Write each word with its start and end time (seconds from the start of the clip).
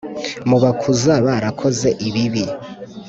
Mubakuza 0.49 1.13
barakoze 1.25 1.87
ibibi. 2.07 2.43